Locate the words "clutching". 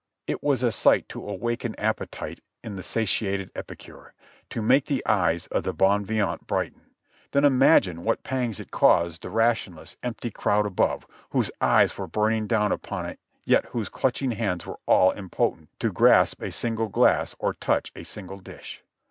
13.89-14.31